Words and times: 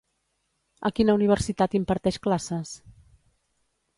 A 0.89 0.91
quina 0.99 1.15
universitat 1.19 1.77
imparteix 1.81 2.19
classes? 2.25 2.75